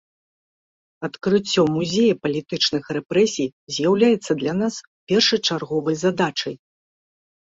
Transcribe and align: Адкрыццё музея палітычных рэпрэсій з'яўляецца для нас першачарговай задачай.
Адкрыццё 1.07 1.61
музея 1.75 2.13
палітычных 2.23 2.83
рэпрэсій 2.97 3.51
з'яўляецца 3.77 4.31
для 4.41 4.53
нас 4.61 4.75
першачарговай 5.13 5.95
задачай. 6.05 6.55